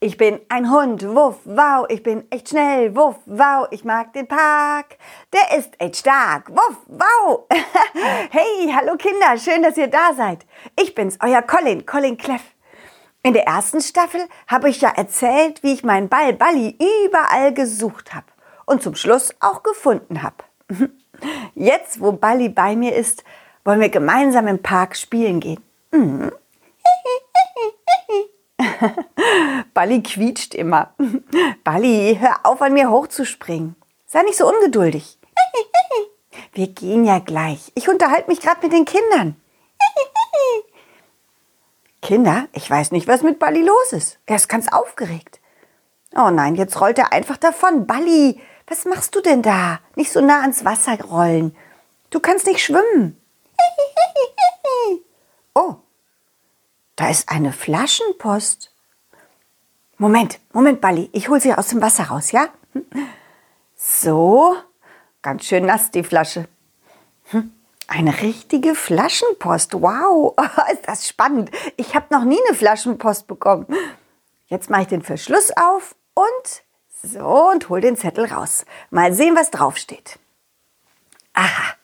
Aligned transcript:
Ich 0.00 0.16
bin 0.16 0.38
ein 0.48 0.70
Hund, 0.70 1.04
wuff, 1.08 1.40
wow, 1.44 1.84
ich 1.88 2.04
bin 2.04 2.24
echt 2.30 2.50
schnell, 2.50 2.94
wuff, 2.94 3.16
wow, 3.26 3.66
ich 3.72 3.84
mag 3.84 4.12
den 4.12 4.28
Park. 4.28 4.96
Der 5.32 5.58
ist 5.58 5.72
echt 5.80 5.96
stark, 5.96 6.48
wuff, 6.50 6.76
wow. 6.86 7.46
hey, 8.30 8.72
hallo 8.72 8.94
Kinder, 8.96 9.36
schön, 9.36 9.60
dass 9.60 9.76
ihr 9.76 9.88
da 9.88 10.14
seid. 10.16 10.46
Ich 10.80 10.94
bin's, 10.94 11.18
euer 11.20 11.42
Colin, 11.42 11.84
Colin 11.84 12.16
Cleff. 12.16 12.42
In 13.24 13.32
der 13.32 13.48
ersten 13.48 13.80
Staffel 13.80 14.20
habe 14.46 14.70
ich 14.70 14.80
ja 14.80 14.90
erzählt, 14.90 15.64
wie 15.64 15.72
ich 15.72 15.82
meinen 15.82 16.08
Ball 16.08 16.32
Balli 16.32 16.78
überall 17.08 17.52
gesucht 17.52 18.14
habe 18.14 18.26
und 18.66 18.84
zum 18.84 18.94
Schluss 18.94 19.34
auch 19.40 19.64
gefunden 19.64 20.22
habe. 20.22 20.44
Jetzt, 21.56 22.00
wo 22.00 22.12
Balli 22.12 22.50
bei 22.50 22.76
mir 22.76 22.94
ist, 22.94 23.24
wollen 23.64 23.80
wir 23.80 23.88
gemeinsam 23.88 24.46
im 24.46 24.62
Park 24.62 24.96
spielen 24.96 25.40
gehen. 25.40 25.60
Mhm. 25.90 26.30
Balli 29.78 30.02
quietscht 30.02 30.56
immer. 30.56 30.92
Balli, 31.62 32.18
hör 32.20 32.40
auf, 32.42 32.60
an 32.62 32.72
mir 32.72 32.90
hochzuspringen. 32.90 33.76
Sei 34.06 34.22
nicht 34.22 34.36
so 34.36 34.48
ungeduldig. 34.48 35.20
Wir 36.52 36.66
gehen 36.66 37.04
ja 37.04 37.20
gleich. 37.20 37.70
Ich 37.76 37.88
unterhalte 37.88 38.28
mich 38.28 38.40
gerade 38.40 38.60
mit 38.60 38.72
den 38.72 38.84
Kindern. 38.84 39.40
Kinder, 42.02 42.48
ich 42.54 42.68
weiß 42.68 42.90
nicht, 42.90 43.06
was 43.06 43.22
mit 43.22 43.38
Balli 43.38 43.62
los 43.62 43.92
ist. 43.92 44.18
Er 44.26 44.34
ist 44.34 44.48
ganz 44.48 44.66
aufgeregt. 44.66 45.38
Oh 46.12 46.30
nein, 46.30 46.56
jetzt 46.56 46.80
rollt 46.80 46.98
er 46.98 47.12
einfach 47.12 47.36
davon. 47.36 47.86
Balli, 47.86 48.40
was 48.66 48.84
machst 48.84 49.14
du 49.14 49.20
denn 49.20 49.42
da? 49.42 49.78
Nicht 49.94 50.10
so 50.10 50.20
nah 50.20 50.40
ans 50.40 50.64
Wasser 50.64 51.00
rollen. 51.00 51.56
Du 52.10 52.18
kannst 52.18 52.46
nicht 52.46 52.64
schwimmen. 52.64 53.16
Oh, 55.54 55.76
da 56.96 57.10
ist 57.10 57.28
eine 57.28 57.52
Flaschenpost. 57.52 58.72
Moment, 59.98 60.38
Moment, 60.52 60.80
Balli, 60.80 61.10
ich 61.12 61.28
hol 61.28 61.40
sie 61.40 61.52
aus 61.52 61.68
dem 61.68 61.82
Wasser 61.82 62.04
raus, 62.04 62.30
ja? 62.30 62.48
So, 63.74 64.56
ganz 65.22 65.44
schön 65.44 65.66
nass 65.66 65.90
die 65.90 66.04
Flasche. 66.04 66.46
Hm, 67.30 67.52
eine 67.88 68.20
richtige 68.22 68.76
Flaschenpost. 68.76 69.74
Wow, 69.74 70.36
ist 70.72 70.86
das 70.86 71.08
spannend. 71.08 71.50
Ich 71.76 71.96
habe 71.96 72.06
noch 72.10 72.22
nie 72.22 72.38
eine 72.46 72.56
Flaschenpost 72.56 73.26
bekommen. 73.26 73.66
Jetzt 74.46 74.70
mache 74.70 74.82
ich 74.82 74.88
den 74.88 75.02
Verschluss 75.02 75.50
auf 75.56 75.96
und 76.14 76.62
so 77.02 77.50
und 77.50 77.68
hol 77.68 77.80
den 77.80 77.96
Zettel 77.96 78.26
raus. 78.26 78.64
Mal 78.90 79.12
sehen, 79.12 79.34
was 79.34 79.50
draufsteht. 79.50 80.20
Aha. 81.34 81.74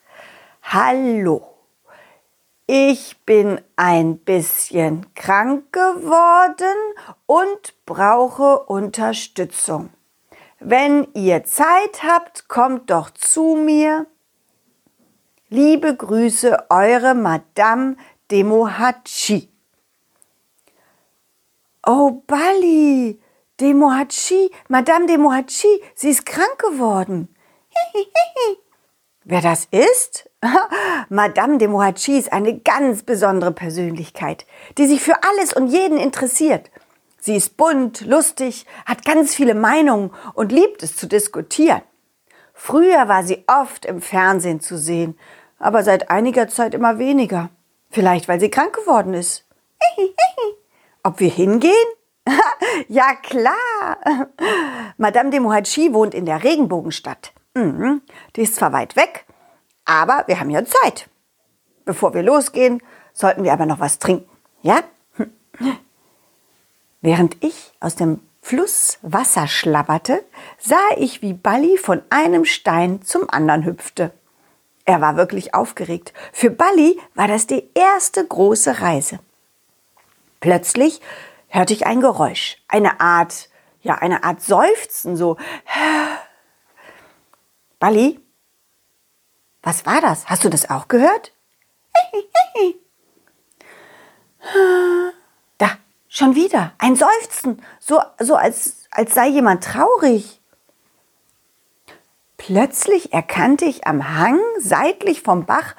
Hallo. 0.63 1.54
Ich 2.67 3.19
bin 3.27 3.61
ein 3.77 4.17
bisschen 4.17 5.15
krank 5.15 5.71
geworden 5.71 6.79
und 7.27 7.75
brauche 7.85 8.61
Unterstützung. 8.61 9.91
Wenn 10.61 11.07
ihr 11.13 11.45
Zeit 11.45 12.03
habt, 12.03 12.49
kommt 12.49 12.91
doch 12.91 13.11
zu 13.11 13.55
mir. 13.55 14.07
Liebe 15.51 15.95
Grüße, 15.95 16.71
eure 16.71 17.15
Madame 17.15 17.97
Demohachi. 18.31 19.51
Oh, 21.87 22.23
Bali, 22.27 23.21
Demohachi, 23.61 24.51
Madame 24.69 25.07
Demohachi, 25.07 25.83
sie 25.95 26.09
ist 26.09 26.25
krank 26.25 26.59
geworden. 26.59 27.37
Wer 29.25 29.43
das 29.43 29.67
ist? 29.71 30.31
Madame 31.09 31.59
de 31.59 31.69
Mohachi 31.69 32.19
ist 32.19 32.33
eine 32.33 32.59
ganz 32.59 33.03
besondere 33.03 33.53
Persönlichkeit, 33.53 34.47
die 34.79 34.87
sich 34.87 35.03
für 35.03 35.23
alles 35.23 35.53
und 35.53 35.69
jeden 35.69 35.99
interessiert. 35.99 36.71
Sie 37.21 37.37
ist 37.37 37.57
bunt, 37.57 38.03
lustig, 38.03 38.67
hat 38.85 39.05
ganz 39.05 39.35
viele 39.35 39.55
Meinungen 39.55 40.11
und 40.35 40.53
liebt 40.53 40.83
es 40.83 40.97
zu 40.97 41.07
diskutieren. 41.07 41.83
Früher 42.53 43.09
war 43.09 43.25
sie 43.25 43.45
oft 43.47 43.85
im 43.87 44.01
Fernsehen 44.01 44.61
zu 44.61 44.79
sehen, 44.79 45.19
aber 45.59 45.83
seit 45.83 46.11
einiger 46.11 46.49
Zeit 46.49 46.75
immer 46.75 46.99
weniger. 46.99 47.51
Vielleicht, 47.91 48.29
weil 48.29 48.41
sie 48.41 48.51
krank 48.51 48.75
geworden 48.75 49.15
ist. 49.15 49.47
Ob 51.03 51.21
wir 51.21 51.31
hingehen? 51.31 51.73
ja, 52.89 53.15
klar. 53.15 53.97
Madame 54.97 55.31
de 55.31 55.41
Mohachi 55.41 55.93
wohnt 55.93 56.15
in 56.15 56.27
der 56.27 56.43
Regenbogenstadt. 56.43 57.33
Mhm. 57.55 58.03
Die 58.37 58.43
ist 58.43 58.57
zwar 58.57 58.73
weit 58.73 58.97
weg, 58.97 59.27
aber 59.85 60.25
wir 60.27 60.41
haben 60.41 60.51
ja 60.51 60.65
Zeit. 60.65 61.09
Bevor 61.85 62.15
wir 62.15 62.23
losgehen, 62.23 62.83
sollten 63.13 63.45
wir 63.45 63.53
aber 63.53 63.67
noch 63.67 63.81
was 63.81 63.99
trinken. 63.99 64.29
Ja? 64.63 64.83
Während 67.01 67.43
ich 67.45 67.73
aus 67.81 67.97
dem 67.97 68.21
Fluss 68.41 68.99
Wasser 69.03 69.47
schlabberte, 69.47 70.25
sah 70.59 70.77
ich, 70.97 71.23
wie 71.23 71.33
Balli 71.33 71.79
von 71.79 72.03
einem 72.11 72.45
Stein 72.45 73.03
zum 73.03 73.29
anderen 73.31 73.65
hüpfte. 73.65 74.13
Er 74.85 75.01
war 75.01 75.17
wirklich 75.17 75.55
aufgeregt. 75.55 76.13
Für 76.33 76.51
Balli 76.51 77.01
war 77.15 77.27
das 77.27 77.47
die 77.47 77.71
erste 77.75 78.27
große 78.27 78.81
Reise. 78.81 79.19
Plötzlich 80.41 81.01
hörte 81.49 81.73
ich 81.73 81.87
ein 81.87 82.01
Geräusch, 82.01 82.59
eine 82.69 83.01
Art, 83.01 83.49
ja, 83.81 83.95
eine 83.95 84.25
Art 84.25 84.43
Seufzen, 84.43 85.17
so. 85.17 85.39
Balli, 87.79 88.21
was 89.65 89.87
war 89.87 90.01
das? 90.01 90.27
Hast 90.27 90.45
du 90.45 90.49
das 90.49 90.71
auch 90.71 90.89
gehört? 90.89 91.33
Da, 95.57 95.71
schon 96.07 96.35
wieder. 96.35 96.73
Ein 96.77 96.97
Seufzen. 96.97 97.63
So, 97.81 97.99
so 98.19 98.37
als, 98.37 98.85
als 98.91 99.15
sei 99.15 99.29
jemand 99.29 99.65
traurig. 99.65 100.39
Plötzlich 102.37 103.15
erkannte 103.15 103.65
ich 103.65 103.87
am 103.87 104.19
Hang 104.19 104.39
seitlich 104.59 105.23
vom 105.23 105.47
Bach 105.47 105.75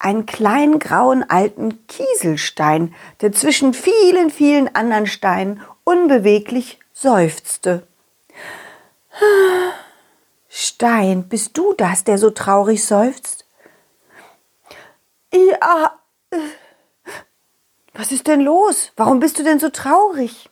einen 0.00 0.26
kleinen 0.26 0.80
grauen 0.80 1.28
alten 1.28 1.86
Kieselstein, 1.86 2.94
der 3.20 3.30
zwischen 3.32 3.74
vielen, 3.74 4.30
vielen 4.30 4.74
anderen 4.74 5.06
Steinen 5.06 5.62
unbeweglich 5.84 6.80
seufzte. 6.92 7.86
Stein, 10.62 11.26
bist 11.26 11.56
du 11.56 11.72
das, 11.72 12.04
der 12.04 12.18
so 12.18 12.28
traurig 12.28 12.84
seufzt? 12.84 13.46
Ja. 15.32 15.98
Was 17.94 18.12
ist 18.12 18.26
denn 18.26 18.42
los? 18.42 18.92
Warum 18.94 19.20
bist 19.20 19.38
du 19.38 19.42
denn 19.42 19.58
so 19.58 19.70
traurig? 19.70 20.50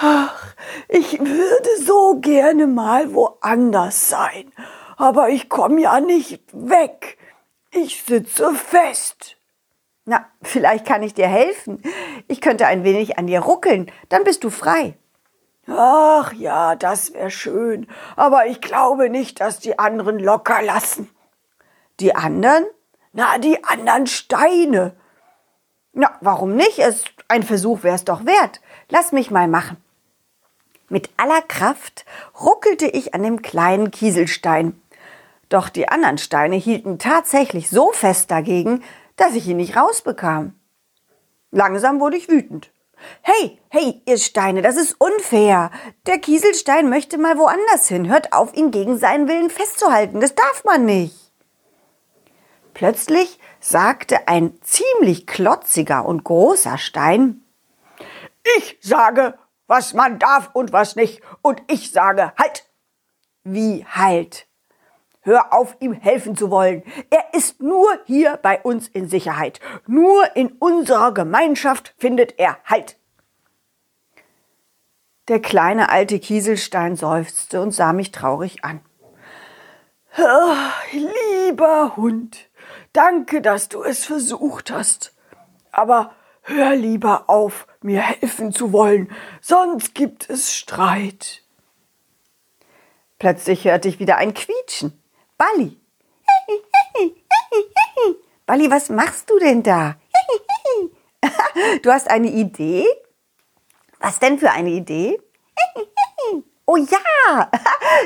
Ach, 0.00 0.54
ich 0.88 1.20
würde 1.20 1.84
so 1.84 2.18
gerne 2.18 2.66
mal 2.66 3.12
woanders 3.12 4.08
sein, 4.08 4.50
aber 4.96 5.28
ich 5.28 5.50
komme 5.50 5.82
ja 5.82 6.00
nicht 6.00 6.44
weg. 6.52 7.18
Ich 7.70 8.02
sitze 8.04 8.54
fest. 8.54 9.36
Na, 10.06 10.24
vielleicht 10.40 10.86
kann 10.86 11.02
ich 11.02 11.12
dir 11.12 11.28
helfen. 11.28 11.82
Ich 12.26 12.40
könnte 12.40 12.66
ein 12.66 12.84
wenig 12.84 13.18
an 13.18 13.26
dir 13.26 13.40
ruckeln, 13.40 13.92
dann 14.08 14.24
bist 14.24 14.44
du 14.44 14.48
frei. 14.48 14.96
Ach 15.70 16.32
ja, 16.32 16.76
das 16.76 17.12
wäre 17.12 17.30
schön, 17.30 17.86
aber 18.16 18.46
ich 18.46 18.60
glaube 18.60 19.10
nicht, 19.10 19.40
dass 19.40 19.60
die 19.60 19.78
anderen 19.78 20.18
locker 20.18 20.62
lassen. 20.62 21.10
Die 22.00 22.14
anderen? 22.14 22.64
Na, 23.12 23.38
die 23.38 23.62
anderen 23.64 24.06
Steine. 24.06 24.96
Na, 25.92 26.16
warum 26.20 26.54
nicht? 26.54 26.78
Es, 26.78 27.04
ein 27.28 27.42
Versuch 27.42 27.82
wäre 27.82 27.96
es 27.96 28.04
doch 28.04 28.24
wert. 28.24 28.60
Lass 28.88 29.12
mich 29.12 29.30
mal 29.30 29.48
machen. 29.48 29.76
Mit 30.88 31.10
aller 31.18 31.42
Kraft 31.42 32.06
ruckelte 32.40 32.86
ich 32.86 33.14
an 33.14 33.22
dem 33.22 33.42
kleinen 33.42 33.90
Kieselstein. 33.90 34.80
Doch 35.50 35.68
die 35.68 35.88
anderen 35.88 36.18
Steine 36.18 36.56
hielten 36.56 36.98
tatsächlich 36.98 37.68
so 37.68 37.92
fest 37.92 38.30
dagegen, 38.30 38.82
dass 39.16 39.34
ich 39.34 39.46
ihn 39.46 39.58
nicht 39.58 39.76
rausbekam. 39.76 40.54
Langsam 41.50 42.00
wurde 42.00 42.16
ich 42.16 42.28
wütend. 42.28 42.70
Hey, 43.22 43.60
hey, 43.68 44.02
ihr 44.06 44.18
Steine, 44.18 44.62
das 44.62 44.76
ist 44.76 44.96
unfair. 44.98 45.70
Der 46.06 46.18
Kieselstein 46.18 46.88
möchte 46.88 47.18
mal 47.18 47.38
woanders 47.38 47.88
hin. 47.88 48.08
Hört 48.08 48.32
auf, 48.32 48.54
ihn 48.54 48.70
gegen 48.70 48.98
seinen 48.98 49.28
Willen 49.28 49.50
festzuhalten. 49.50 50.20
Das 50.20 50.34
darf 50.34 50.64
man 50.64 50.84
nicht. 50.84 51.14
Plötzlich 52.74 53.38
sagte 53.60 54.28
ein 54.28 54.58
ziemlich 54.62 55.26
klotziger 55.26 56.06
und 56.06 56.24
großer 56.24 56.78
Stein, 56.78 57.42
Ich 58.56 58.78
sage, 58.80 59.38
was 59.66 59.94
man 59.94 60.18
darf 60.18 60.50
und 60.54 60.72
was 60.72 60.96
nicht. 60.96 61.22
Und 61.42 61.62
ich 61.68 61.92
sage, 61.92 62.32
halt. 62.38 62.64
Wie 63.44 63.84
halt? 63.84 64.47
Hör 65.28 65.52
auf, 65.52 65.76
ihm 65.80 65.92
helfen 65.92 66.38
zu 66.38 66.50
wollen. 66.50 66.82
Er 67.10 67.34
ist 67.34 67.60
nur 67.60 67.86
hier 68.06 68.38
bei 68.40 68.62
uns 68.62 68.88
in 68.88 69.10
Sicherheit. 69.10 69.60
Nur 69.86 70.34
in 70.34 70.52
unserer 70.52 71.12
Gemeinschaft 71.12 71.94
findet 71.98 72.38
er 72.38 72.56
Halt. 72.64 72.96
Der 75.28 75.38
kleine 75.38 75.90
alte 75.90 76.18
Kieselstein 76.18 76.96
seufzte 76.96 77.60
und 77.60 77.72
sah 77.72 77.92
mich 77.92 78.10
traurig 78.10 78.64
an. 78.64 78.80
Ach, 80.16 80.82
lieber 80.92 81.94
Hund, 81.96 82.48
danke, 82.94 83.42
dass 83.42 83.68
du 83.68 83.82
es 83.82 84.06
versucht 84.06 84.70
hast. 84.70 85.14
Aber 85.72 86.12
hör 86.40 86.74
lieber 86.74 87.24
auf, 87.28 87.66
mir 87.82 88.00
helfen 88.00 88.50
zu 88.50 88.72
wollen, 88.72 89.12
sonst 89.42 89.94
gibt 89.94 90.30
es 90.30 90.56
Streit. 90.56 91.42
Plötzlich 93.18 93.66
hörte 93.66 93.88
ich 93.88 93.98
wieder 93.98 94.16
ein 94.16 94.32
Quietschen. 94.32 94.97
Balli. 95.38 95.80
Balli, 98.46 98.68
was 98.68 98.88
machst 98.88 99.30
du 99.30 99.38
denn 99.38 99.62
da? 99.62 99.96
Du 101.82 101.90
hast 101.90 102.08
eine 102.10 102.28
Idee? 102.28 102.86
Was 104.00 104.18
denn 104.18 104.38
für 104.38 104.50
eine 104.50 104.70
Idee? 104.70 105.20
Oh 106.70 106.76
ja, 106.76 107.50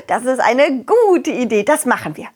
das 0.06 0.24
ist 0.24 0.38
eine 0.38 0.84
gute 0.84 1.32
Idee. 1.32 1.64
Das 1.64 1.84
machen 1.84 2.16
wir. 2.16 2.28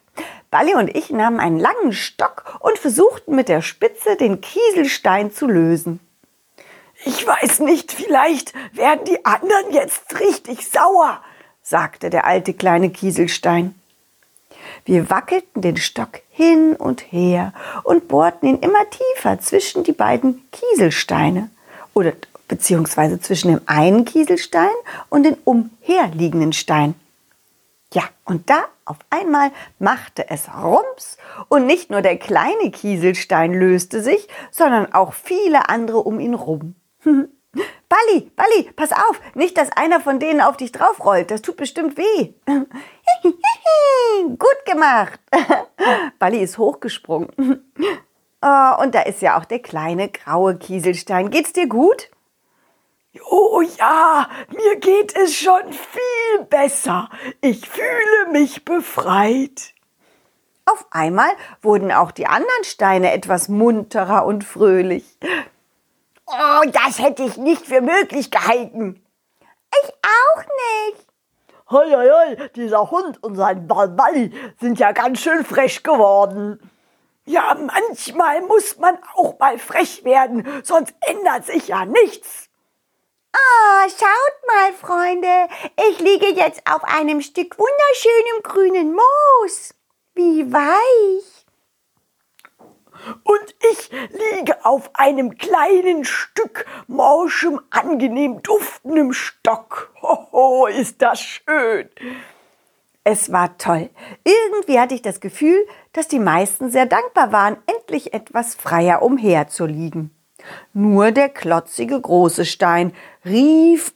Balli 0.51 0.75
und 0.75 0.93
ich 0.93 1.09
nahmen 1.09 1.39
einen 1.39 1.57
langen 1.57 1.93
Stock 1.93 2.57
und 2.59 2.77
versuchten 2.77 3.33
mit 3.33 3.47
der 3.47 3.61
Spitze 3.61 4.17
den 4.17 4.41
Kieselstein 4.41 5.31
zu 5.31 5.47
lösen. 5.47 6.01
Ich 7.05 7.25
weiß 7.25 7.61
nicht, 7.61 7.93
vielleicht 7.93 8.53
werden 8.75 9.05
die 9.05 9.23
anderen 9.23 9.71
jetzt 9.71 10.19
richtig 10.19 10.67
sauer, 10.67 11.23
sagte 11.61 12.09
der 12.09 12.25
alte 12.25 12.53
kleine 12.53 12.89
Kieselstein. 12.89 13.73
Wir 14.87 15.09
wackelten 15.09 15.61
den 15.61 15.75
Stock 15.75 16.21
hin 16.29 16.73
und 16.73 17.11
her 17.11 17.51
und 17.83 18.07
bohrten 18.07 18.47
ihn 18.47 18.59
immer 18.59 18.89
tiefer 18.89 19.37
zwischen 19.37 19.83
die 19.83 19.91
beiden 19.91 20.49
Kieselsteine 20.51 21.49
oder 21.93 22.13
beziehungsweise 22.47 23.19
zwischen 23.19 23.49
dem 23.49 23.61
einen 23.65 24.05
Kieselstein 24.05 24.71
und 25.09 25.23
den 25.23 25.35
umherliegenden 25.43 26.53
Stein. 26.53 26.95
Ja, 27.93 28.03
und 28.23 28.49
da 28.49 28.63
auf 28.85 28.95
einmal 29.09 29.51
machte 29.77 30.29
es 30.29 30.47
Rums 30.47 31.17
und 31.49 31.65
nicht 31.65 31.89
nur 31.89 32.01
der 32.01 32.17
kleine 32.17 32.71
Kieselstein 32.71 33.53
löste 33.53 34.01
sich, 34.01 34.29
sondern 34.51 34.93
auch 34.93 35.11
viele 35.11 35.67
andere 35.67 35.97
um 35.97 36.21
ihn 36.21 36.33
rum. 36.33 36.75
Balli, 37.89 38.31
Balli, 38.35 38.69
pass 38.75 38.91
auf, 38.91 39.21
nicht, 39.33 39.57
dass 39.57 39.71
einer 39.71 40.01
von 40.01 40.19
denen 40.19 40.41
auf 40.41 40.57
dich 40.57 40.73
draufrollt. 40.73 41.31
Das 41.31 41.41
tut 41.41 41.55
bestimmt 41.55 41.97
weh. 41.97 42.33
Gut 44.27 44.65
gemacht. 44.65 45.19
Balli 46.19 46.39
ist 46.39 46.57
hochgesprungen. 46.57 47.31
Oh, 48.39 48.83
und 48.83 48.93
da 48.93 49.01
ist 49.01 49.23
ja 49.23 49.39
auch 49.39 49.45
der 49.45 49.57
kleine 49.57 50.09
graue 50.09 50.59
Kieselstein. 50.59 51.31
Geht's 51.31 51.53
dir 51.53 51.67
gut? 51.67 52.11
Oh 53.31 53.63
ja, 53.79 54.29
mir 54.49 54.75
geht 54.79 55.15
es 55.15 55.35
schon 55.35 55.73
viel 55.73 56.45
besser. 56.47 57.09
Ich 57.41 57.67
fühle 57.67 58.31
mich 58.31 58.63
befreit. 58.63 59.73
Auf 60.65 60.85
einmal 60.91 61.31
wurden 61.63 61.91
auch 61.91 62.11
die 62.11 62.27
anderen 62.27 62.63
Steine 62.63 63.11
etwas 63.11 63.49
munterer 63.49 64.23
und 64.23 64.43
fröhlich. 64.43 65.17
Oh, 66.27 66.61
das 66.71 66.99
hätte 66.99 67.23
ich 67.23 67.37
nicht 67.37 67.65
für 67.65 67.81
möglich 67.81 68.29
gehalten. 68.29 69.01
Ich 69.83 69.89
auch 69.89 70.43
nicht. 70.43 71.07
Hoi, 71.69 71.89
hoi, 71.89 72.09
hoi, 72.09 72.49
dieser 72.55 72.91
Hund 72.91 73.23
und 73.23 73.35
sein 73.35 73.67
Balballi 73.67 74.33
sind 74.59 74.79
ja 74.79 74.91
ganz 74.91 75.19
schön 75.19 75.45
frech 75.45 75.83
geworden. 75.83 76.59
Ja, 77.25 77.55
manchmal 77.55 78.41
muss 78.41 78.77
man 78.77 78.97
auch 79.15 79.37
mal 79.39 79.57
frech 79.57 80.03
werden, 80.03 80.47
sonst 80.63 80.93
ändert 81.01 81.45
sich 81.45 81.69
ja 81.69 81.85
nichts. 81.85 82.49
Ah, 83.33 83.87
schaut 83.89 84.47
mal, 84.47 84.73
Freunde, 84.73 85.47
ich 85.89 85.99
liege 85.99 86.27
jetzt 86.27 86.61
auf 86.69 86.83
einem 86.83 87.21
Stück 87.21 87.57
wunderschönem 87.57 88.43
grünen 88.43 88.93
Moos. 88.93 89.73
Wie 90.13 90.51
weich. 90.51 91.26
Und 93.23 93.55
ich 93.71 93.91
liege 93.91 94.65
auf 94.65 94.91
einem 94.93 95.37
kleinen 95.37 96.05
Stück 96.05 96.65
morschem, 96.87 97.59
angenehm 97.69 98.41
duftendem 98.43 99.13
Stock. 99.13 99.93
Hoho, 100.01 100.67
ist 100.67 101.01
das 101.01 101.21
schön. 101.21 101.89
Es 103.03 103.31
war 103.31 103.57
toll. 103.57 103.89
Irgendwie 104.25 104.79
hatte 104.79 104.93
ich 104.93 105.01
das 105.01 105.21
Gefühl, 105.21 105.65
dass 105.93 106.09
die 106.09 106.19
meisten 106.19 106.69
sehr 106.71 106.85
dankbar 106.85 107.31
waren, 107.31 107.55
endlich 107.65 108.13
etwas 108.13 108.53
freier 108.53 109.01
umherzuliegen. 109.01 110.11
Nur 110.73 111.11
der 111.11 111.29
klotzige 111.29 111.99
große 111.99 112.45
Stein 112.45 112.93
rief 113.23 113.93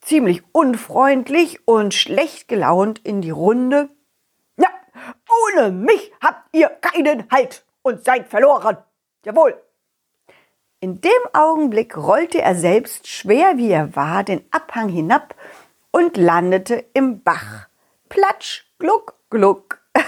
ziemlich 0.00 0.42
unfreundlich 0.52 1.66
und 1.66 1.94
schlecht 1.94 2.48
gelaunt 2.48 2.98
in 3.04 3.20
die 3.20 3.30
Runde. 3.30 3.88
Ja, 4.56 4.68
ohne 5.54 5.70
mich 5.70 6.12
habt 6.20 6.48
ihr 6.56 6.68
keinen 6.68 7.30
Halt 7.30 7.64
und 7.88 8.04
seid 8.04 8.28
verloren. 8.28 8.76
Jawohl. 9.24 9.60
In 10.80 11.00
dem 11.00 11.10
Augenblick 11.32 11.96
rollte 11.96 12.40
er 12.40 12.54
selbst, 12.54 13.08
schwer 13.08 13.56
wie 13.56 13.70
er 13.70 13.96
war, 13.96 14.22
den 14.22 14.44
Abhang 14.52 14.88
hinab 14.88 15.34
und 15.90 16.16
landete 16.16 16.84
im 16.94 17.24
Bach. 17.24 17.66
Platsch, 18.08 18.64
gluck, 18.78 19.14
gluck. 19.30 19.80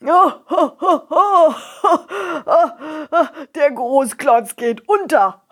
Der 3.54 3.70
Großklotz 3.72 4.56
geht 4.56 4.86
unter. 4.88 5.42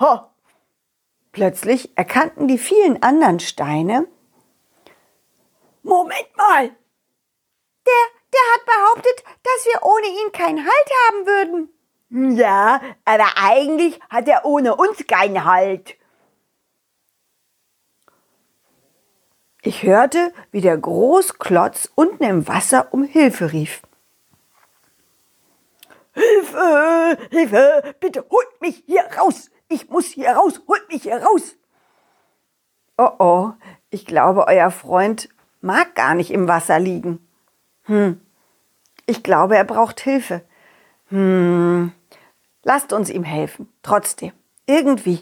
Plötzlich 1.32 1.96
erkannten 1.96 2.46
die 2.46 2.58
vielen 2.58 3.02
anderen 3.02 3.40
Steine. 3.40 4.06
Moment 5.82 6.28
mal! 6.37 6.70
Der, 8.34 8.54
hat 8.54 8.66
behauptet, 8.66 9.25
dass 9.42 9.66
wir 9.66 9.82
ohne 9.82 10.06
ihn 10.06 10.32
keinen 10.32 10.58
Halt 10.58 10.90
haben 11.08 11.26
würden. 11.26 12.36
Ja, 12.36 12.81
aber 13.04 13.26
eigentlich 13.36 14.00
hat 14.10 14.28
er 14.28 14.44
ohne 14.44 14.75
uns 14.75 15.06
keinen 15.06 15.44
Halt. 15.44 15.96
Ich 19.62 19.82
hörte, 19.82 20.32
wie 20.50 20.60
der 20.60 20.76
Großklotz 20.76 21.90
unten 21.94 22.25
im 22.25 22.48
Wasser 22.48 22.88
um 22.92 23.04
Hilfe 23.04 23.52
rief. 23.52 23.82
Hilfe, 26.12 27.19
Hilfe, 27.31 27.94
bitte 27.98 28.26
holt 28.31 28.60
mich 28.60 28.82
hier 28.86 29.04
raus. 29.19 29.50
Ich 29.69 29.88
muss 29.88 30.06
hier 30.06 30.32
raus, 30.32 30.60
holt 30.69 30.88
mich 30.88 31.02
hier 31.02 31.22
raus. 31.22 31.56
Oh 32.96 33.10
oh, 33.19 33.52
ich 33.90 34.06
glaube, 34.06 34.46
euer 34.46 34.70
Freund 34.70 35.28
mag 35.60 35.94
gar 35.94 36.14
nicht 36.14 36.31
im 36.31 36.46
Wasser 36.46 36.78
liegen. 36.78 37.26
Hm, 37.84 38.20
ich 39.06 39.23
glaube, 39.23 39.56
er 39.56 39.65
braucht 39.65 40.01
Hilfe. 40.01 40.43
Hm, 41.09 41.93
lasst 42.62 42.93
uns 42.93 43.11
ihm 43.11 43.25
helfen, 43.25 43.73
trotzdem, 43.83 44.33
irgendwie. 44.67 45.21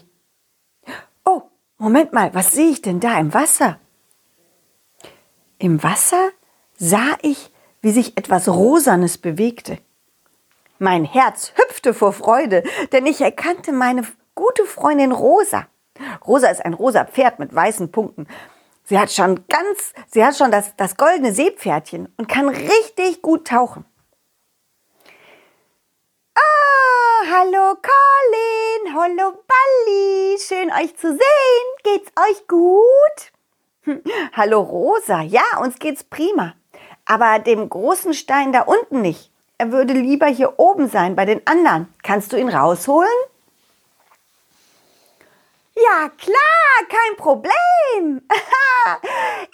Oh, 1.25 1.43
Moment 1.77 2.13
mal, 2.13 2.33
was 2.33 2.51
sehe 2.51 2.69
ich 2.69 2.81
denn 2.81 2.99
da 2.99 3.19
im 3.19 3.33
Wasser? 3.33 3.79
Im 5.57 5.83
Wasser 5.83 6.29
sah 6.77 7.17
ich, 7.21 7.51
wie 7.81 7.91
sich 7.91 8.17
etwas 8.17 8.47
Rosanes 8.47 9.17
bewegte. 9.17 9.77
Mein 10.79 11.05
Herz 11.05 11.53
hüpfte 11.55 11.93
vor 11.93 12.13
Freude, 12.13 12.63
denn 12.91 13.05
ich 13.05 13.21
erkannte 13.21 13.71
meine 13.71 14.03
gute 14.35 14.65
Freundin 14.65 15.11
Rosa. 15.11 15.67
Rosa 16.25 16.47
ist 16.47 16.65
ein 16.65 16.73
rosa 16.73 17.05
Pferd 17.05 17.39
mit 17.39 17.53
weißen 17.53 17.91
Punkten. 17.91 18.27
Sie 18.85 18.99
hat 18.99 19.11
schon 19.11 19.47
ganz, 19.47 19.93
sie 20.11 20.25
hat 20.25 20.35
schon 20.35 20.51
das, 20.51 20.75
das 20.75 20.97
goldene 20.97 21.33
Seepferdchen 21.33 22.13
und 22.17 22.27
kann 22.27 22.49
richtig 22.49 23.21
gut 23.21 23.47
tauchen. 23.47 23.85
Oh, 26.35 27.25
hallo 27.31 27.75
Colin, 27.75 28.93
hallo 28.93 29.43
Balli, 29.47 30.37
schön 30.37 30.69
euch 30.71 30.97
zu 30.97 31.11
sehen. 31.11 31.65
Geht's 31.83 32.11
euch 32.29 32.47
gut? 32.47 33.31
Hm, 33.83 34.03
hallo 34.33 34.59
Rosa, 34.59 35.21
ja, 35.21 35.59
uns 35.61 35.79
geht's 35.79 36.03
prima. 36.03 36.53
Aber 37.05 37.39
dem 37.39 37.69
großen 37.69 38.13
Stein 38.13 38.51
da 38.51 38.61
unten 38.63 39.01
nicht. 39.01 39.31
Er 39.57 39.71
würde 39.71 39.93
lieber 39.93 40.27
hier 40.27 40.59
oben 40.59 40.89
sein 40.89 41.15
bei 41.15 41.23
den 41.23 41.45
anderen. 41.47 41.93
Kannst 42.03 42.33
du 42.33 42.37
ihn 42.37 42.49
rausholen? 42.49 43.09
Ja, 45.75 46.09
klar, 46.09 46.87
kein 46.87 47.17
Problem. 47.17 48.27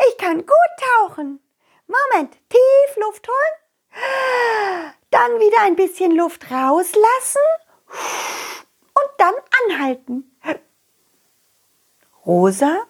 ich 0.10 0.18
kann 0.18 0.38
gut 0.38 0.72
tauchen. 1.00 1.40
Moment, 1.88 2.38
tief 2.50 2.98
Luft 2.98 3.28
holen. 3.28 4.94
Dann 5.12 5.40
wieder 5.40 5.62
ein 5.62 5.76
bisschen 5.76 6.16
Luft 6.16 6.52
rauslassen 6.52 7.42
und 7.88 9.12
dann 9.18 9.34
anhalten. 9.70 10.38
Rosa 12.26 12.84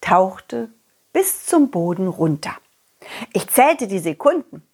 tauchte 0.00 0.72
bis 1.12 1.44
zum 1.44 1.70
Boden 1.70 2.08
runter. 2.08 2.56
Ich 3.32 3.48
zählte 3.48 3.86
die 3.86 3.98
Sekunden. 3.98 4.66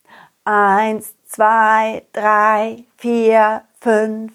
Eins, 0.44 1.14
zwei, 1.26 2.06
drei, 2.12 2.84
vier, 2.96 3.64
fünf. 3.80 4.32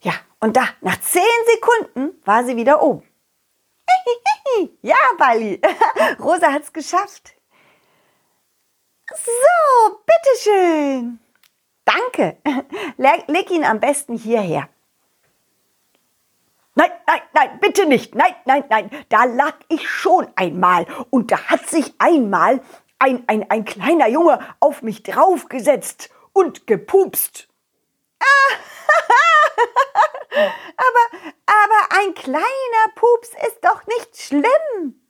Ja, 0.00 0.12
und 0.40 0.56
da, 0.56 0.68
nach 0.80 1.00
zehn 1.00 1.22
Sekunden 1.54 2.20
war 2.24 2.44
sie 2.44 2.56
wieder 2.56 2.82
oben. 2.82 3.02
ja, 4.82 4.96
Bali, 5.18 5.60
Rosa 6.20 6.52
hat's 6.52 6.72
geschafft. 6.72 7.34
So, 9.10 9.98
bitteschön. 10.06 11.18
Danke. 11.84 12.36
Leg 13.26 13.50
ihn 13.50 13.64
am 13.64 13.80
besten 13.80 14.16
hierher. 14.16 14.68
Nein, 16.74 16.90
nein, 17.06 17.20
nein, 17.32 17.58
bitte 17.60 17.86
nicht. 17.86 18.14
Nein, 18.14 18.34
nein, 18.44 18.64
nein. 18.68 18.90
Da 19.08 19.24
lag 19.24 19.54
ich 19.68 19.88
schon 19.88 20.28
einmal. 20.36 20.86
Und 21.10 21.32
da 21.32 21.38
hat 21.48 21.68
sich 21.68 21.94
einmal 21.98 22.60
ein, 22.98 23.24
ein, 23.26 23.50
ein 23.50 23.64
kleiner 23.64 24.08
Junge 24.08 24.38
auf 24.60 24.82
mich 24.82 25.02
draufgesetzt 25.02 26.10
und 26.32 26.66
gepupst. 26.66 27.47
aber, 30.76 31.04
aber 31.46 32.00
ein 32.00 32.14
kleiner 32.14 32.92
Pups 32.94 33.30
ist 33.46 33.58
doch 33.62 33.86
nicht 33.86 34.16
schlimm. 34.16 35.00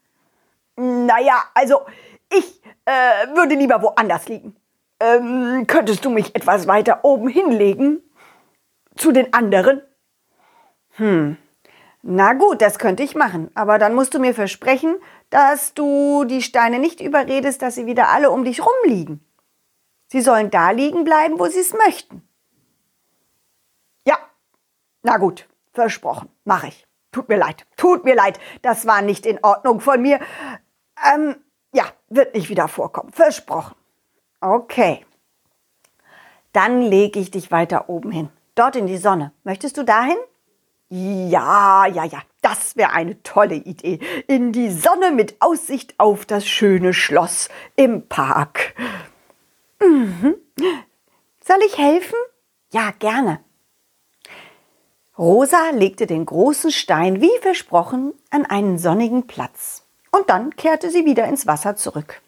Naja, 0.76 1.44
also 1.54 1.86
ich 2.30 2.62
äh, 2.84 3.28
würde 3.34 3.54
lieber 3.54 3.82
woanders 3.82 4.28
liegen. 4.28 4.56
Ähm, 5.00 5.66
könntest 5.66 6.04
du 6.04 6.10
mich 6.10 6.34
etwas 6.34 6.66
weiter 6.66 7.04
oben 7.04 7.28
hinlegen? 7.28 8.02
Zu 8.96 9.12
den 9.12 9.32
anderen? 9.32 9.82
Hm, 10.96 11.36
na 12.02 12.32
gut, 12.32 12.62
das 12.62 12.78
könnte 12.78 13.02
ich 13.02 13.14
machen, 13.14 13.50
aber 13.54 13.78
dann 13.78 13.94
musst 13.94 14.14
du 14.14 14.18
mir 14.18 14.34
versprechen, 14.34 14.96
dass 15.30 15.74
du 15.74 16.24
die 16.24 16.42
Steine 16.42 16.78
nicht 16.78 17.00
überredest, 17.00 17.60
dass 17.60 17.74
sie 17.74 17.86
wieder 17.86 18.08
alle 18.08 18.30
um 18.30 18.44
dich 18.44 18.62
rumliegen. 18.64 19.24
Sie 20.06 20.20
sollen 20.20 20.50
da 20.50 20.70
liegen 20.70 21.04
bleiben, 21.04 21.38
wo 21.38 21.46
sie 21.46 21.60
es 21.60 21.74
möchten. 21.74 22.27
Na 25.08 25.16
gut, 25.16 25.48
versprochen, 25.72 26.28
mache 26.44 26.68
ich. 26.68 26.86
Tut 27.12 27.30
mir 27.30 27.38
leid, 27.38 27.64
tut 27.78 28.04
mir 28.04 28.14
leid, 28.14 28.38
das 28.60 28.86
war 28.86 29.00
nicht 29.00 29.24
in 29.24 29.42
Ordnung 29.42 29.80
von 29.80 30.02
mir. 30.02 30.20
Ähm, 31.14 31.36
ja, 31.72 31.84
wird 32.10 32.34
nicht 32.34 32.50
wieder 32.50 32.68
vorkommen, 32.68 33.10
versprochen. 33.12 33.74
Okay. 34.42 35.06
Dann 36.52 36.82
lege 36.82 37.18
ich 37.20 37.30
dich 37.30 37.50
weiter 37.50 37.88
oben 37.88 38.10
hin, 38.10 38.28
dort 38.54 38.76
in 38.76 38.86
die 38.86 38.98
Sonne. 38.98 39.32
Möchtest 39.44 39.78
du 39.78 39.82
dahin? 39.82 40.18
Ja, 40.90 41.86
ja, 41.86 42.04
ja, 42.04 42.20
das 42.42 42.76
wäre 42.76 42.92
eine 42.92 43.22
tolle 43.22 43.54
Idee. 43.54 44.00
In 44.26 44.52
die 44.52 44.70
Sonne 44.70 45.10
mit 45.10 45.40
Aussicht 45.40 45.94
auf 45.96 46.26
das 46.26 46.46
schöne 46.46 46.92
Schloss 46.92 47.48
im 47.76 48.08
Park. 48.08 48.74
Mhm. 49.80 50.34
Soll 51.42 51.60
ich 51.66 51.78
helfen? 51.78 52.18
Ja, 52.72 52.90
gerne. 52.98 53.40
Rosa 55.18 55.70
legte 55.70 56.06
den 56.06 56.25
großen 56.25 56.70
Stein 56.70 57.20
wie 57.20 57.37
versprochen 57.40 58.14
an 58.30 58.46
einen 58.46 58.78
sonnigen 58.78 59.26
Platz 59.26 59.82
und 60.12 60.30
dann 60.30 60.54
kehrte 60.54 60.90
sie 60.90 61.04
wieder 61.04 61.25
ins 61.25 61.44
Wasser 61.48 61.75
zurück. 61.75 62.22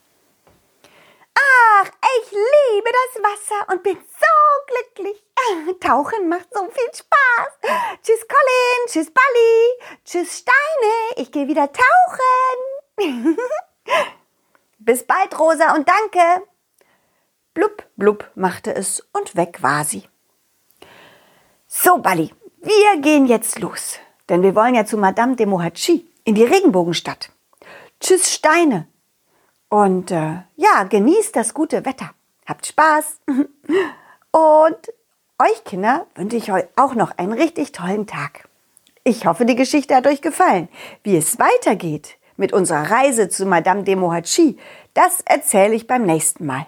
Ach, 1.35 1.87
ich 1.87 2.33
liebe 2.33 2.91
das 2.91 3.23
Wasser 3.23 3.73
und 3.73 3.85
bin 3.85 3.97
so 3.97 4.97
glücklich. 4.97 5.23
Tauchen 5.81 6.29
macht 6.29 6.49
so 6.53 6.65
viel 6.65 6.93
Spaß. 6.93 7.71
Tschüss 8.03 8.27
Colin, 8.27 8.87
tschüss 8.89 9.13
Bali, 9.13 9.95
tschüss 10.05 10.39
Steine, 10.39 11.23
ich 11.23 11.31
gehe 11.31 11.47
wieder 11.47 11.71
tauchen. 11.73 13.37
Bis 14.81 15.07
bald, 15.07 15.39
Rosa, 15.39 15.77
und 15.77 15.89
danke. 15.89 16.43
Blub, 17.55 17.85
blub 17.97 18.29
machte 18.35 18.75
es 18.75 19.07
und 19.13 19.37
weg 19.37 19.63
war 19.63 19.85
sie. 19.85 20.09
So, 21.69 21.99
Bali, 21.99 22.35
wir 22.63 23.01
gehen 23.01 23.27
jetzt 23.27 23.59
los, 23.59 23.99
denn 24.29 24.43
wir 24.43 24.55
wollen 24.55 24.75
ja 24.75 24.85
zu 24.85 24.97
Madame 24.97 25.37
de 25.37 25.47
Mohachi 25.47 26.07
in 26.25 26.35
die 26.35 26.45
Regenbogenstadt. 26.45 27.31
Tschüss, 28.01 28.33
Steine. 28.33 28.87
Und 29.69 30.11
äh, 30.11 30.43
ja, 30.57 30.83
genießt 30.89 31.35
das 31.37 31.55
gute 31.55 31.85
Wetter. 31.85 32.11
Habt 32.47 32.67
Spaß. 32.67 33.21
Und 34.33 34.93
euch 35.39 35.65
Kinder 35.65 36.07
wünsche 36.15 36.37
ich 36.37 36.53
euch 36.53 36.65
auch 36.77 36.95
noch 36.95 37.17
einen 37.17 37.33
richtig 37.33 37.73
tollen 37.73 38.07
Tag. 38.07 38.49
Ich 39.05 39.27
hoffe, 39.27 39.47
die 39.47 39.57
Geschichte 39.57 39.95
hat 39.95 40.07
euch 40.07 40.21
gefallen. 40.21 40.69
Wie 41.03 41.17
es 41.17 41.39
weitergeht 41.39 42.17
mit 42.37 42.53
unserer 42.53 42.91
Reise 42.91 43.29
zu 43.29 43.47
Madame 43.47 43.85
de 43.85 43.97
Mohachi, 43.97 44.59
das 44.95 45.21
erzähle 45.25 45.75
ich 45.75 45.87
beim 45.87 46.05
nächsten 46.05 46.47
Mal. 46.47 46.67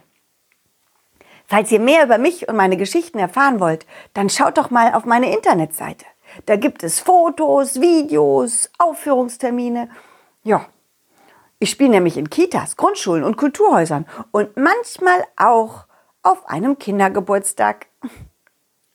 Falls 1.53 1.71
ihr 1.71 1.81
mehr 1.81 2.05
über 2.05 2.17
mich 2.17 2.49
und 2.49 2.57
meine 2.57 2.79
Geschichten 2.79 3.19
erfahren 3.19 3.61
wollt, 3.61 3.85
dann 4.15 4.31
schaut 4.31 4.57
doch 4.57 4.71
mal 4.71 4.95
auf 4.95 5.05
meine 5.05 5.37
Internetseite. 5.37 6.07
Da 6.47 6.57
gibt 6.57 6.83
es 6.83 6.99
Fotos, 6.99 7.79
Videos, 7.79 8.71
Aufführungstermine. 8.79 9.91
Ja, 10.45 10.65
ich 11.59 11.69
spiele 11.69 11.91
nämlich 11.91 12.17
in 12.17 12.31
Kitas, 12.31 12.79
Grundschulen 12.79 13.23
und 13.23 13.37
Kulturhäusern 13.37 14.07
und 14.31 14.57
manchmal 14.57 15.27
auch 15.37 15.85
auf 16.23 16.49
einem 16.49 16.79
Kindergeburtstag. 16.79 17.89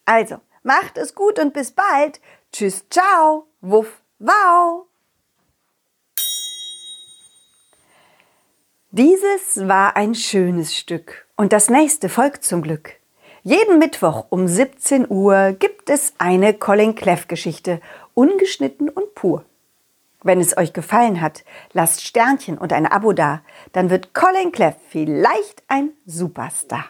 Also, 0.06 0.38
macht 0.64 0.98
es 0.98 1.14
gut 1.14 1.38
und 1.38 1.54
bis 1.54 1.74
bald. 1.74 2.20
Tschüss, 2.52 2.90
ciao, 2.90 3.46
wuff, 3.62 4.02
wow. 4.18 4.88
Dieses 8.90 9.68
war 9.68 9.96
ein 9.96 10.16
schönes 10.16 10.76
Stück 10.76 11.27
und 11.38 11.54
das 11.54 11.70
nächste 11.70 12.10
folgt 12.10 12.44
zum 12.44 12.62
Glück. 12.62 12.96
Jeden 13.44 13.80
Mittwoch 13.80 14.26
um 14.30 14.48
17 14.48 15.10
Uhr 15.10 15.54
gibt 15.54 15.90
es 15.90 16.14
eine 16.18 16.54
Colin 16.54 16.96
Cleff 16.96 17.30
Geschichte, 17.30 17.80
ungeschnitten 18.14 18.90
und 18.90 19.16
pur. 19.16 19.46
Wenn 20.24 20.42
es 20.42 20.58
euch 20.58 20.74
gefallen 20.74 21.22
hat, 21.22 21.46
lasst 21.72 22.04
Sternchen 22.04 22.58
und 22.58 22.74
ein 22.74 22.88
Abo 22.88 23.14
da, 23.14 23.42
dann 23.72 23.90
wird 23.90 24.14
Colin 24.14 24.52
Cleff 24.52 24.76
vielleicht 24.90 25.64
ein 25.70 25.92
Superstar. 26.06 26.86